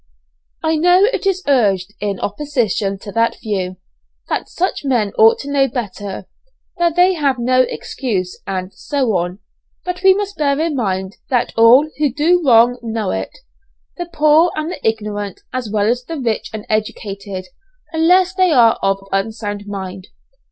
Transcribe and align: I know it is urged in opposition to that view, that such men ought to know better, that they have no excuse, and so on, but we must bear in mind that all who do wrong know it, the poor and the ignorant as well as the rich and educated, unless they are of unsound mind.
I 0.63 0.77
know 0.77 1.03
it 1.13 1.27
is 1.27 1.43
urged 1.47 1.93
in 1.99 2.19
opposition 2.21 2.97
to 3.01 3.11
that 3.11 3.39
view, 3.39 3.77
that 4.29 4.49
such 4.49 4.83
men 4.83 5.11
ought 5.15 5.37
to 5.41 5.51
know 5.51 5.67
better, 5.67 6.27
that 6.79 6.95
they 6.95 7.13
have 7.13 7.37
no 7.37 7.67
excuse, 7.69 8.41
and 8.47 8.73
so 8.73 9.15
on, 9.15 9.37
but 9.85 10.01
we 10.01 10.15
must 10.15 10.37
bear 10.37 10.59
in 10.59 10.75
mind 10.75 11.17
that 11.29 11.53
all 11.55 11.87
who 11.99 12.11
do 12.11 12.41
wrong 12.43 12.79
know 12.81 13.11
it, 13.11 13.29
the 13.97 14.09
poor 14.11 14.51
and 14.55 14.71
the 14.71 14.79
ignorant 14.87 15.41
as 15.53 15.69
well 15.69 15.85
as 15.87 16.03
the 16.03 16.17
rich 16.17 16.49
and 16.51 16.65
educated, 16.67 17.45
unless 17.93 18.33
they 18.33 18.49
are 18.51 18.79
of 18.81 19.07
unsound 19.11 19.67
mind. 19.67 20.07